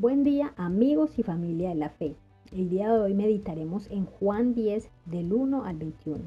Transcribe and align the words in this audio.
Buen 0.00 0.22
día 0.22 0.54
amigos 0.56 1.18
y 1.18 1.24
familia 1.24 1.70
de 1.70 1.74
la 1.74 1.88
fe. 1.88 2.14
El 2.52 2.70
día 2.70 2.92
de 2.92 3.00
hoy 3.00 3.14
meditaremos 3.14 3.90
en 3.90 4.06
Juan 4.06 4.54
10 4.54 4.88
del 5.06 5.32
1 5.32 5.64
al 5.64 5.76
21. 5.76 6.20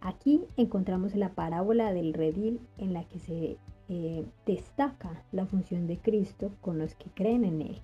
Aquí 0.00 0.40
encontramos 0.56 1.14
la 1.14 1.34
parábola 1.34 1.92
del 1.92 2.14
redil 2.14 2.58
en 2.78 2.94
la 2.94 3.04
que 3.04 3.18
se 3.18 3.58
eh, 3.90 4.24
destaca 4.46 5.22
la 5.30 5.44
función 5.44 5.86
de 5.86 5.98
Cristo 5.98 6.52
con 6.62 6.78
los 6.78 6.94
que 6.94 7.10
creen 7.10 7.44
en 7.44 7.60
Él. 7.60 7.82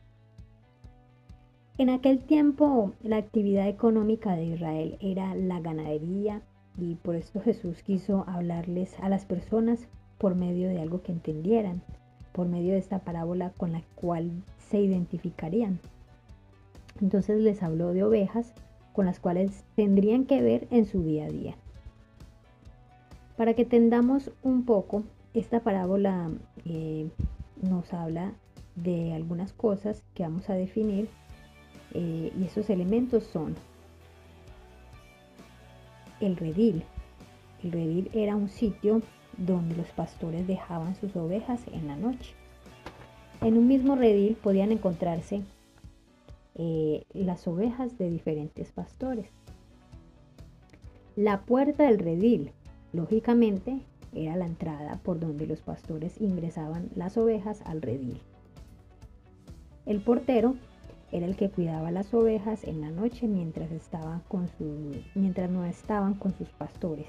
En 1.76 1.90
aquel 1.90 2.20
tiempo 2.20 2.94
la 3.02 3.18
actividad 3.18 3.68
económica 3.68 4.34
de 4.34 4.46
Israel 4.46 4.96
era 5.00 5.34
la 5.34 5.60
ganadería 5.60 6.40
y 6.78 6.94
por 6.94 7.16
esto 7.16 7.42
Jesús 7.42 7.82
quiso 7.82 8.24
hablarles 8.26 8.98
a 8.98 9.10
las 9.10 9.26
personas 9.26 9.88
por 10.16 10.36
medio 10.36 10.70
de 10.70 10.80
algo 10.80 11.02
que 11.02 11.12
entendieran, 11.12 11.82
por 12.32 12.48
medio 12.48 12.72
de 12.72 12.78
esta 12.78 13.00
parábola 13.00 13.52
con 13.58 13.72
la 13.72 13.82
cual 13.94 14.30
se 14.72 14.80
identificarían. 14.80 15.78
Entonces 17.00 17.40
les 17.40 17.62
habló 17.62 17.92
de 17.92 18.04
ovejas 18.04 18.54
con 18.94 19.04
las 19.04 19.20
cuales 19.20 19.64
tendrían 19.76 20.24
que 20.24 20.40
ver 20.40 20.66
en 20.70 20.86
su 20.86 21.02
día 21.02 21.26
a 21.26 21.28
día. 21.28 21.54
Para 23.36 23.52
que 23.54 23.62
entendamos 23.62 24.30
un 24.42 24.64
poco, 24.64 25.04
esta 25.34 25.60
parábola 25.60 26.30
eh, 26.64 27.08
nos 27.60 27.92
habla 27.92 28.32
de 28.74 29.12
algunas 29.12 29.52
cosas 29.52 30.02
que 30.14 30.22
vamos 30.22 30.48
a 30.48 30.54
definir 30.54 31.08
eh, 31.92 32.32
y 32.34 32.44
esos 32.44 32.70
elementos 32.70 33.24
son 33.24 33.54
el 36.20 36.36
redil. 36.36 36.82
El 37.62 37.72
redil 37.72 38.10
era 38.14 38.36
un 38.36 38.48
sitio 38.48 39.02
donde 39.36 39.76
los 39.76 39.88
pastores 39.88 40.46
dejaban 40.46 40.94
sus 40.96 41.14
ovejas 41.14 41.60
en 41.72 41.88
la 41.88 41.96
noche. 41.96 42.34
En 43.42 43.58
un 43.58 43.66
mismo 43.66 43.96
redil 43.96 44.36
podían 44.36 44.70
encontrarse 44.70 45.42
eh, 46.54 47.04
las 47.12 47.48
ovejas 47.48 47.98
de 47.98 48.08
diferentes 48.08 48.70
pastores. 48.70 49.26
La 51.16 51.40
puerta 51.40 51.84
del 51.84 51.98
redil, 51.98 52.52
lógicamente, 52.92 53.80
era 54.14 54.36
la 54.36 54.46
entrada 54.46 55.00
por 55.02 55.18
donde 55.18 55.48
los 55.48 55.60
pastores 55.60 56.20
ingresaban 56.20 56.88
las 56.94 57.16
ovejas 57.16 57.62
al 57.64 57.82
redil. 57.82 58.20
El 59.86 60.00
portero 60.00 60.54
era 61.10 61.26
el 61.26 61.34
que 61.34 61.50
cuidaba 61.50 61.90
las 61.90 62.14
ovejas 62.14 62.62
en 62.62 62.80
la 62.80 62.90
noche 62.90 63.26
mientras, 63.26 63.70
con 64.28 64.48
mientras 65.16 65.50
no 65.50 65.64
estaban 65.64 66.14
con 66.14 66.32
sus 66.32 66.48
pastores. 66.50 67.08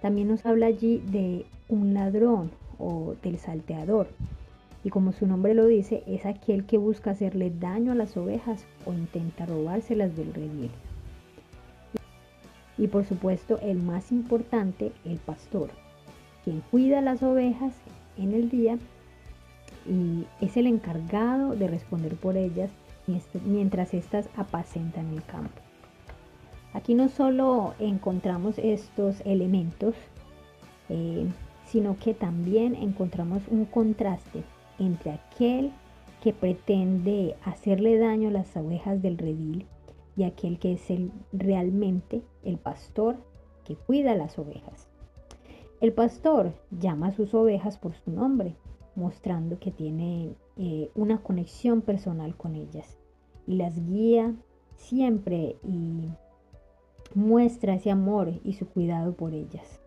También 0.00 0.28
nos 0.28 0.46
habla 0.46 0.66
allí 0.66 0.98
de 0.98 1.44
un 1.68 1.92
ladrón 1.92 2.52
o 2.78 3.14
del 3.22 3.38
salteador, 3.38 4.08
y 4.84 4.90
como 4.90 5.12
su 5.12 5.26
nombre 5.26 5.54
lo 5.54 5.66
dice, 5.66 6.02
es 6.06 6.26
aquel 6.26 6.64
que 6.64 6.76
busca 6.76 7.12
hacerle 7.12 7.50
daño 7.50 7.92
a 7.92 7.94
las 7.94 8.16
ovejas 8.16 8.66
o 8.84 8.92
intenta 8.92 9.46
robárselas 9.46 10.16
del 10.16 10.34
redil. 10.34 10.70
Y 12.78 12.88
por 12.88 13.04
supuesto, 13.04 13.60
el 13.60 13.78
más 13.78 14.10
importante, 14.10 14.92
el 15.04 15.18
pastor, 15.18 15.70
quien 16.44 16.62
cuida 16.70 17.00
las 17.00 17.22
ovejas 17.22 17.74
en 18.18 18.32
el 18.34 18.50
día 18.50 18.76
y 19.86 20.26
es 20.40 20.56
el 20.56 20.66
encargado 20.66 21.54
de 21.54 21.68
responder 21.68 22.16
por 22.16 22.36
ellas 22.36 22.70
mientras 23.44 23.94
éstas 23.94 24.28
apacentan 24.36 25.12
el 25.12 25.22
campo. 25.24 25.60
Aquí 26.72 26.94
no 26.94 27.08
solo 27.08 27.74
encontramos 27.78 28.58
estos 28.58 29.20
elementos, 29.24 29.94
eh, 30.88 31.26
sino 31.66 31.96
que 31.98 32.14
también 32.14 32.74
encontramos 32.74 33.42
un 33.48 33.64
contraste 33.66 34.42
entre 34.78 35.12
aquel 35.12 35.72
que 36.22 36.32
pretende 36.32 37.36
hacerle 37.44 37.98
daño 37.98 38.28
a 38.28 38.32
las 38.32 38.56
ovejas 38.56 39.02
del 39.02 39.18
redil 39.18 39.66
y 40.16 40.24
aquel 40.24 40.58
que 40.58 40.72
es 40.72 40.90
el, 40.90 41.10
realmente 41.32 42.22
el 42.44 42.58
pastor 42.58 43.16
que 43.64 43.76
cuida 43.76 44.14
las 44.14 44.38
ovejas. 44.38 44.88
El 45.80 45.92
pastor 45.92 46.52
llama 46.70 47.08
a 47.08 47.12
sus 47.12 47.34
ovejas 47.34 47.76
por 47.76 47.94
su 47.94 48.10
nombre, 48.12 48.54
mostrando 48.94 49.58
que 49.58 49.72
tiene 49.72 50.34
eh, 50.56 50.90
una 50.94 51.22
conexión 51.22 51.80
personal 51.80 52.36
con 52.36 52.54
ellas 52.54 52.98
y 53.46 53.56
las 53.56 53.84
guía 53.84 54.34
siempre 54.76 55.56
y 55.64 56.08
muestra 57.14 57.74
ese 57.74 57.90
amor 57.90 58.32
y 58.44 58.54
su 58.54 58.68
cuidado 58.68 59.14
por 59.14 59.34
ellas. 59.34 59.80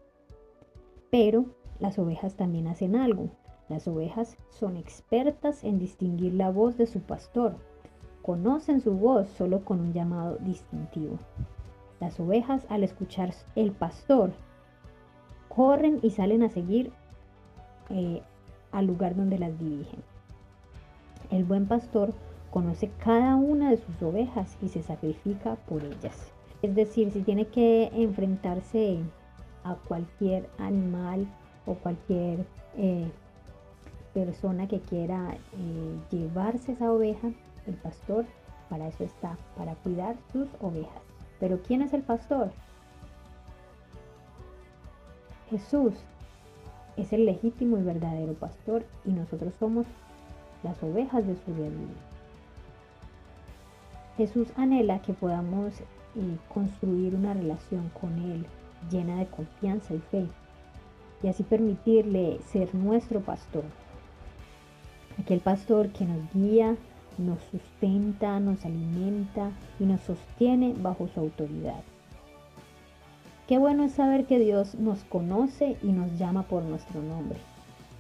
Pero 1.12 1.46
las 1.80 1.98
ovejas 1.98 2.36
también 2.36 2.68
hacen 2.68 2.96
algo, 2.96 3.30
las 3.68 3.88
ovejas 3.88 4.38
son 4.50 4.78
expertas 4.78 5.64
en 5.64 5.80
distinguir 5.80 6.34
la 6.34 6.52
voz 6.52 6.78
de 6.78 6.86
su 6.86 7.00
pastor. 7.02 7.56
Conocen 8.22 8.80
su 8.82 8.94
voz 8.94 9.28
solo 9.30 9.66
con 9.66 9.80
un 9.80 9.94
llamado 9.94 10.38
distintivo. 10.38 11.18
Las 12.00 12.20
ovejas 12.20 12.66
al 12.70 12.84
escuchar 12.84 13.34
el 13.56 13.72
pastor 13.72 14.34
corren 15.50 16.00
y 16.04 16.12
salen 16.12 16.44
a 16.44 16.50
seguir 16.50 16.92
eh, 17.90 18.22
al 18.72 18.86
lugar 18.86 19.16
donde 19.16 19.40
las 19.40 19.58
dirigen. 19.58 20.04
El 21.32 21.44
buen 21.44 21.68
pastor 21.68 22.14
conoce 22.52 22.92
cada 23.04 23.36
una 23.36 23.72
de 23.72 23.78
sus 23.78 24.02
ovejas 24.02 24.58
y 24.62 24.70
se 24.70 24.84
sacrifica 24.84 25.56
por 25.68 25.84
ellas. 25.84 26.32
Es 26.62 26.76
decir, 26.76 27.12
si 27.12 27.22
tiene 27.22 27.48
que 27.48 27.90
enfrentarse 27.94 29.00
a 29.64 29.76
cualquier 29.76 30.50
animal 30.58 31.28
o 31.66 31.74
cualquier 31.76 32.46
eh, 32.78 33.10
persona 34.16 34.66
que 34.68 34.80
quiera 34.80 35.36
eh, 35.36 36.00
llevarse 36.10 36.72
esa 36.72 36.90
oveja, 36.90 37.28
el 37.68 37.76
pastor 37.76 38.26
para 38.70 38.88
eso 38.88 39.04
está, 39.04 39.38
para 39.58 39.76
cuidar 39.76 40.16
sus 40.32 40.48
ovejas. 40.62 41.04
Pero 41.40 41.62
¿quién 41.62 41.82
es 41.82 41.94
el 41.94 42.02
pastor? 42.02 42.52
Jesús 45.50 45.94
es 46.96 47.12
el 47.12 47.26
legítimo 47.26 47.78
y 47.78 47.84
verdadero 47.84 48.34
pastor 48.34 48.86
y 49.04 49.12
nosotros 49.12 49.54
somos 49.60 49.86
las 50.64 50.82
ovejas 50.82 51.28
de 51.28 51.36
su 51.36 51.54
reino. 51.54 51.90
Jesús 54.16 54.48
anhela 54.56 55.00
que 55.02 55.14
podamos 55.14 55.82
eh, 55.82 56.38
construir 56.54 57.16
una 57.16 57.34
relación 57.34 57.92
con 58.00 58.18
Él 58.18 58.46
llena 58.90 59.18
de 59.18 59.28
confianza 59.28 59.94
y 59.94 60.00
fe 60.00 60.26
y 61.22 61.28
así 61.28 61.44
permitirle 61.44 62.40
ser 62.52 62.74
nuestro 62.74 63.20
pastor 63.20 63.66
aquel 65.20 65.40
pastor 65.40 65.90
que 65.90 66.06
nos 66.06 66.32
guía, 66.34 66.76
nos 67.18 67.40
sustenta, 67.52 68.40
nos 68.40 68.66
alimenta 68.66 69.52
y 69.80 69.86
nos 69.86 70.02
sostiene 70.02 70.74
bajo 70.78 71.08
su 71.08 71.20
autoridad. 71.20 71.82
Qué 73.48 73.58
bueno 73.58 73.84
es 73.84 73.94
saber 73.94 74.26
que 74.26 74.40
Dios 74.40 74.76
nos 74.76 75.04
conoce 75.04 75.78
y 75.84 75.88
nos 75.88 76.18
llama 76.18 76.44
por 76.44 76.64
nuestro 76.64 77.02
nombre. 77.02 77.38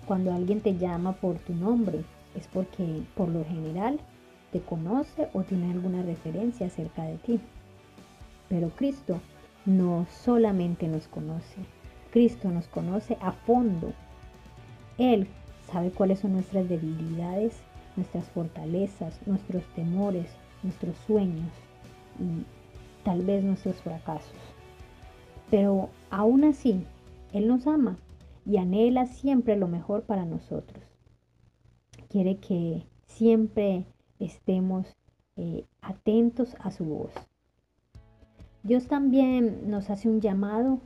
Cuando 0.07 0.33
alguien 0.33 0.61
te 0.61 0.77
llama 0.77 1.13
por 1.13 1.37
tu 1.37 1.53
nombre 1.53 2.03
es 2.35 2.47
porque 2.47 3.03
por 3.15 3.29
lo 3.29 3.45
general 3.45 3.99
te 4.51 4.59
conoce 4.61 5.29
o 5.33 5.43
tiene 5.43 5.71
alguna 5.71 6.01
referencia 6.01 6.67
acerca 6.67 7.03
de 7.03 7.17
ti. 7.17 7.39
Pero 8.49 8.69
Cristo 8.69 9.19
no 9.65 10.05
solamente 10.09 10.87
nos 10.87 11.07
conoce, 11.07 11.57
Cristo 12.11 12.49
nos 12.49 12.67
conoce 12.67 13.17
a 13.21 13.31
fondo. 13.31 13.93
Él 14.97 15.27
sabe 15.75 15.91
cuáles 15.91 16.19
son 16.19 16.31
nuestras 16.31 16.69
debilidades, 16.69 17.61
nuestras 17.97 18.23
fortalezas, 18.29 19.19
nuestros 19.27 19.61
temores, 19.75 20.25
nuestros 20.63 20.95
sueños 20.99 21.51
y 22.17 22.45
tal 23.03 23.25
vez 23.25 23.43
nuestros 23.43 23.75
fracasos. 23.81 24.31
Pero 25.51 25.89
aún 26.09 26.45
así, 26.45 26.81
Él 27.33 27.49
nos 27.49 27.67
ama 27.67 27.97
y 28.45 28.55
anhela 28.55 29.05
siempre 29.05 29.57
lo 29.57 29.67
mejor 29.67 30.03
para 30.03 30.23
nosotros. 30.23 30.81
Quiere 32.07 32.37
que 32.37 32.87
siempre 33.07 33.85
estemos 34.17 34.95
eh, 35.35 35.65
atentos 35.81 36.55
a 36.61 36.71
su 36.71 36.85
voz. 36.85 37.11
Dios 38.63 38.87
también 38.87 39.69
nos 39.69 39.89
hace 39.89 40.07
un 40.07 40.21
llamado 40.21 40.79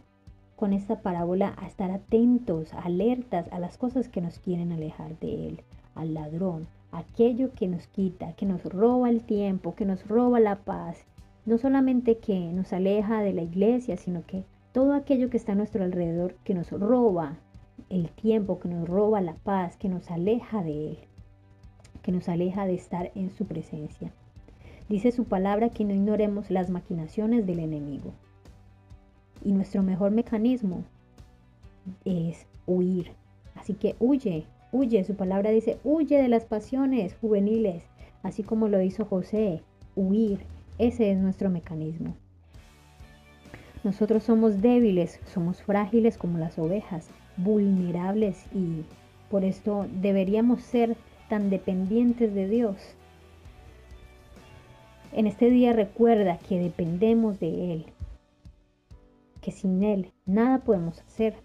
con 0.59 0.73
esta 0.73 0.99
parábola 0.99 1.55
a 1.57 1.67
estar 1.67 1.89
atentos, 1.89 2.73
alertas 2.73 3.47
a 3.53 3.59
las 3.59 3.77
cosas 3.77 4.09
que 4.09 4.19
nos 4.19 4.39
quieren 4.39 4.73
alejar 4.73 5.17
de 5.19 5.47
Él, 5.47 5.61
al 5.95 6.13
ladrón, 6.13 6.67
aquello 6.91 7.53
que 7.53 7.69
nos 7.69 7.87
quita, 7.87 8.33
que 8.33 8.45
nos 8.45 8.65
roba 8.65 9.09
el 9.09 9.21
tiempo, 9.21 9.73
que 9.73 9.85
nos 9.85 10.05
roba 10.05 10.41
la 10.41 10.57
paz, 10.57 11.05
no 11.45 11.57
solamente 11.57 12.17
que 12.17 12.37
nos 12.51 12.73
aleja 12.73 13.21
de 13.21 13.31
la 13.31 13.41
iglesia, 13.41 13.95
sino 13.95 14.25
que 14.25 14.43
todo 14.73 14.95
aquello 14.95 15.29
que 15.29 15.37
está 15.37 15.53
a 15.53 15.55
nuestro 15.55 15.85
alrededor, 15.85 16.35
que 16.43 16.53
nos 16.53 16.71
roba 16.71 17.37
el 17.89 18.09
tiempo, 18.09 18.59
que 18.59 18.67
nos 18.67 18.85
roba 18.85 19.21
la 19.21 19.35
paz, 19.35 19.77
que 19.77 19.87
nos 19.87 20.11
aleja 20.11 20.61
de 20.61 20.89
Él, 20.89 20.97
que 22.03 22.11
nos 22.11 22.27
aleja 22.27 22.65
de 22.65 22.73
estar 22.73 23.13
en 23.15 23.31
su 23.31 23.45
presencia. 23.45 24.11
Dice 24.89 25.13
su 25.13 25.23
palabra 25.23 25.69
que 25.69 25.85
no 25.85 25.93
ignoremos 25.93 26.51
las 26.51 26.69
maquinaciones 26.69 27.45
del 27.45 27.59
enemigo. 27.59 28.11
Y 29.43 29.51
nuestro 29.51 29.83
mejor 29.83 30.11
mecanismo 30.11 30.83
es 32.05 32.45
huir. 32.65 33.11
Así 33.55 33.73
que 33.73 33.95
huye, 33.99 34.45
Huye, 34.71 35.03
su 35.03 35.15
palabra 35.15 35.49
dice, 35.49 35.79
huye 35.83 36.21
de 36.21 36.27
las 36.27 36.45
pasiones 36.45 37.15
juveniles, 37.19 37.83
así 38.21 38.43
como 38.43 38.67
lo 38.67 38.79
hizo 38.81 39.03
José, 39.03 39.63
huir. 39.95 40.41
Ese 40.77 41.11
es 41.11 41.17
nuestro 41.17 41.49
mecanismo. 41.49 42.13
Nosotros 43.83 44.23
somos 44.23 44.61
débiles, 44.61 45.19
somos 45.25 45.63
frágiles 45.63 46.19
como 46.19 46.37
las 46.37 46.59
ovejas, 46.59 47.09
vulnerables 47.37 48.45
y 48.53 48.83
por 49.31 49.43
esto 49.43 49.87
deberíamos 50.01 50.61
ser 50.61 50.95
tan 51.29 51.49
dependientes 51.49 52.35
de 52.35 52.47
Dios. 52.47 52.77
En 55.13 55.25
este 55.25 55.49
día 55.49 55.73
recuerda 55.73 56.37
que 56.37 56.59
dependemos 56.59 57.39
de 57.39 57.73
Él, 57.73 57.85
que 59.41 59.51
sin 59.51 59.83
Él 59.83 60.11
nada 60.25 60.59
podemos 60.59 60.99
hacer. 61.01 61.35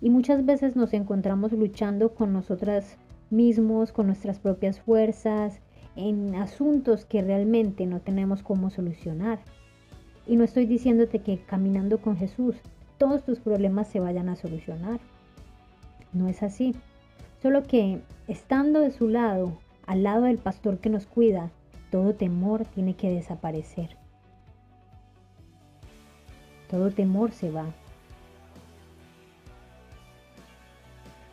Y 0.00 0.10
muchas 0.10 0.44
veces 0.44 0.76
nos 0.76 0.92
encontramos 0.94 1.52
luchando 1.52 2.14
con 2.14 2.32
nosotras 2.32 2.96
mismos, 3.30 3.92
con 3.92 4.06
nuestras 4.06 4.38
propias 4.38 4.80
fuerzas, 4.80 5.60
en 5.96 6.34
asuntos 6.34 7.04
que 7.04 7.22
realmente 7.22 7.86
no 7.86 8.00
tenemos 8.00 8.42
cómo 8.42 8.70
solucionar. 8.70 9.40
Y 10.26 10.36
no 10.36 10.44
estoy 10.44 10.66
diciéndote 10.66 11.20
que 11.20 11.38
caminando 11.38 11.98
con 11.98 12.16
Jesús 12.16 12.56
todos 12.98 13.24
tus 13.24 13.40
problemas 13.40 13.88
se 13.88 14.00
vayan 14.00 14.28
a 14.28 14.36
solucionar. 14.36 15.00
No 16.12 16.28
es 16.28 16.42
así. 16.42 16.74
Solo 17.40 17.64
que 17.64 18.00
estando 18.28 18.80
de 18.80 18.92
su 18.92 19.08
lado, 19.08 19.58
al 19.86 20.04
lado 20.04 20.24
del 20.24 20.38
pastor 20.38 20.78
que 20.78 20.90
nos 20.90 21.06
cuida, 21.06 21.50
todo 21.90 22.14
temor 22.14 22.64
tiene 22.66 22.94
que 22.94 23.10
desaparecer. 23.10 24.01
Todo 26.72 26.90
temor 26.90 27.30
se 27.30 27.52
va. 27.52 27.66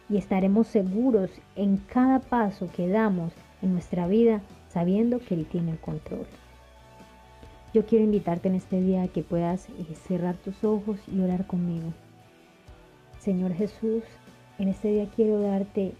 Y 0.07 0.18
estaremos 0.18 0.68
seguros 0.68 1.31
en 1.56 1.77
cada 1.77 2.19
paso 2.19 2.69
que 2.75 2.88
damos 2.88 3.33
en 3.63 3.74
nuestra 3.74 4.07
vida 4.07 4.41
sabiendo 4.68 5.18
que 5.18 5.33
Él 5.33 5.47
tiene 5.47 5.71
el 5.71 5.80
control. 5.80 6.27
Yo 7.74 7.88
quiero 7.88 8.06
invitarte 8.06 8.50
en 8.50 8.56
este 8.56 8.80
día 8.80 9.01
a 9.01 9.07
que 9.07 9.24
puedas 9.24 9.68
eh, 9.69 9.95
cerrar 10.07 10.36
tus 10.36 10.63
ojos 10.63 11.00
y 11.07 11.19
orar 11.21 11.47
conmigo. 11.47 11.92
Señor 13.18 13.53
Jesús, 13.53 14.03
en 14.59 14.68
este 14.68 14.89
día 14.89 15.07
quiero 15.15 15.42
darte 15.42 15.94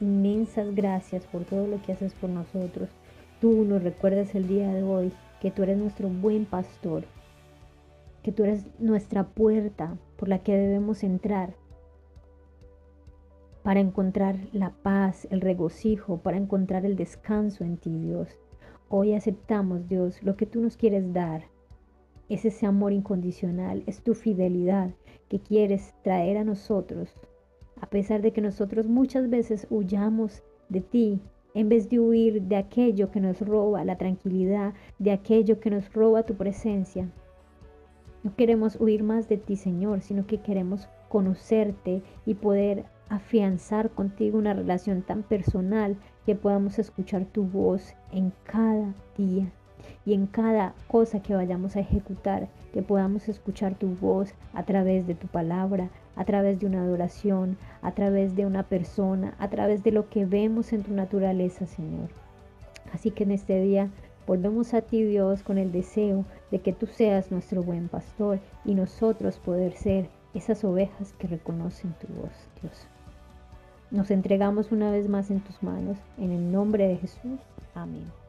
inmensas 0.00 0.74
gracias 0.74 1.24
por 1.26 1.44
todo 1.44 1.68
lo 1.68 1.80
que 1.82 1.92
haces 1.92 2.12
por 2.14 2.30
nosotros 2.30 2.88
tú 3.40 3.64
nos 3.64 3.82
recuerdas 3.82 4.34
el 4.34 4.48
día 4.48 4.72
de 4.72 4.82
hoy 4.82 5.12
que 5.40 5.50
tú 5.50 5.62
eres 5.62 5.76
nuestro 5.76 6.08
buen 6.08 6.46
pastor, 6.46 7.04
que 8.26 8.32
tú 8.32 8.42
eres 8.42 8.66
nuestra 8.80 9.22
puerta 9.22 9.96
por 10.16 10.28
la 10.28 10.40
que 10.40 10.56
debemos 10.56 11.04
entrar 11.04 11.54
para 13.62 13.78
encontrar 13.78 14.36
la 14.52 14.70
paz, 14.70 15.28
el 15.30 15.40
regocijo, 15.40 16.16
para 16.16 16.36
encontrar 16.36 16.84
el 16.84 16.96
descanso 16.96 17.62
en 17.62 17.76
ti, 17.76 17.96
Dios. 17.96 18.28
Hoy 18.88 19.14
aceptamos, 19.14 19.88
Dios, 19.88 20.24
lo 20.24 20.36
que 20.36 20.44
tú 20.44 20.60
nos 20.60 20.76
quieres 20.76 21.12
dar. 21.12 21.44
Es 22.28 22.44
ese 22.44 22.66
amor 22.66 22.92
incondicional, 22.92 23.84
es 23.86 24.02
tu 24.02 24.12
fidelidad 24.12 24.90
que 25.28 25.38
quieres 25.38 25.94
traer 26.02 26.36
a 26.36 26.42
nosotros, 26.42 27.14
a 27.80 27.88
pesar 27.88 28.22
de 28.22 28.32
que 28.32 28.40
nosotros 28.40 28.88
muchas 28.88 29.30
veces 29.30 29.68
huyamos 29.70 30.42
de 30.68 30.80
ti 30.80 31.20
en 31.54 31.68
vez 31.68 31.88
de 31.88 32.00
huir 32.00 32.42
de 32.42 32.56
aquello 32.56 33.12
que 33.12 33.20
nos 33.20 33.40
roba 33.40 33.84
la 33.84 33.96
tranquilidad, 33.96 34.74
de 34.98 35.12
aquello 35.12 35.60
que 35.60 35.70
nos 35.70 35.92
roba 35.92 36.24
tu 36.24 36.34
presencia. 36.34 37.08
No 38.26 38.34
queremos 38.34 38.76
huir 38.80 39.04
más 39.04 39.28
de 39.28 39.36
ti, 39.36 39.54
Señor, 39.54 40.00
sino 40.00 40.26
que 40.26 40.38
queremos 40.38 40.88
conocerte 41.08 42.02
y 42.24 42.34
poder 42.34 42.84
afianzar 43.08 43.90
contigo 43.90 44.36
una 44.36 44.52
relación 44.52 45.02
tan 45.02 45.22
personal 45.22 45.96
que 46.24 46.34
podamos 46.34 46.80
escuchar 46.80 47.26
tu 47.26 47.44
voz 47.44 47.94
en 48.10 48.32
cada 48.42 48.92
día 49.16 49.52
y 50.04 50.12
en 50.14 50.26
cada 50.26 50.74
cosa 50.88 51.22
que 51.22 51.36
vayamos 51.36 51.76
a 51.76 51.80
ejecutar, 51.80 52.48
que 52.72 52.82
podamos 52.82 53.28
escuchar 53.28 53.76
tu 53.76 53.94
voz 53.94 54.34
a 54.54 54.64
través 54.64 55.06
de 55.06 55.14
tu 55.14 55.28
palabra, 55.28 55.90
a 56.16 56.24
través 56.24 56.58
de 56.58 56.66
una 56.66 56.82
adoración, 56.82 57.56
a 57.80 57.92
través 57.92 58.34
de 58.34 58.44
una 58.44 58.64
persona, 58.64 59.36
a 59.38 59.48
través 59.50 59.84
de 59.84 59.92
lo 59.92 60.10
que 60.10 60.26
vemos 60.26 60.72
en 60.72 60.82
tu 60.82 60.92
naturaleza, 60.92 61.64
Señor. 61.64 62.08
Así 62.92 63.12
que 63.12 63.22
en 63.22 63.30
este 63.30 63.60
día 63.60 63.88
volvemos 64.26 64.74
a 64.74 64.82
ti, 64.82 65.02
Dios, 65.02 65.42
con 65.42 65.58
el 65.58 65.72
deseo 65.72 66.24
de 66.50 66.60
que 66.60 66.72
tú 66.72 66.86
seas 66.86 67.30
nuestro 67.30 67.62
buen 67.62 67.88
pastor 67.88 68.40
y 68.64 68.74
nosotros 68.74 69.38
poder 69.38 69.72
ser 69.72 70.08
esas 70.34 70.64
ovejas 70.64 71.12
que 71.18 71.28
reconocen 71.28 71.94
tu 72.00 72.06
voz, 72.14 72.32
Dios. 72.60 72.86
Nos 73.90 74.10
entregamos 74.10 74.72
una 74.72 74.90
vez 74.90 75.08
más 75.08 75.30
en 75.30 75.40
tus 75.40 75.62
manos, 75.62 75.96
en 76.18 76.32
el 76.32 76.50
nombre 76.50 76.88
de 76.88 76.96
Jesús. 76.96 77.40
Amén. 77.74 78.25